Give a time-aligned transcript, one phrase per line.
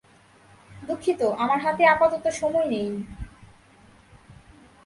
[0.81, 2.89] দুঃখিত, আমার হাতে আপাতত সময় নেই!